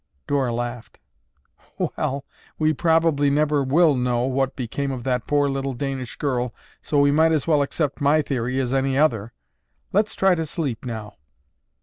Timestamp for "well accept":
7.45-8.01